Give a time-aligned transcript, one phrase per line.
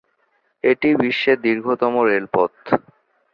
[0.63, 2.53] এটি বিশ্বের দীর্ঘতম রেলপথ।